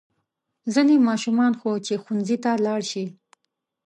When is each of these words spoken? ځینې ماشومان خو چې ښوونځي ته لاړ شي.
ځینې 0.73 0.95
ماشومان 1.07 1.53
خو 1.59 1.71
چې 1.85 1.93
ښوونځي 2.03 2.37
ته 2.43 2.51
لاړ 2.65 2.81
شي. 2.91 3.05